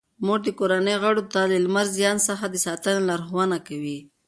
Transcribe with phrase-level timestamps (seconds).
[0.25, 3.97] مور د کورنۍ غړو ته د لمر د زیان څخه د ساتنې لارښوونه کوي.